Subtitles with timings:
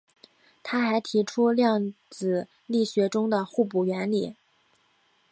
[0.63, 4.35] 他还提出量子力学中的互补原理。